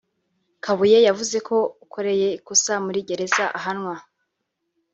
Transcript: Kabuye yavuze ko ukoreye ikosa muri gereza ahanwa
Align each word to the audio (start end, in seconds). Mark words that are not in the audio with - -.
Kabuye 0.63 0.97
yavuze 1.07 1.37
ko 1.47 1.57
ukoreye 1.85 2.27
ikosa 2.39 2.73
muri 2.85 2.99
gereza 3.09 3.45
ahanwa 3.57 3.95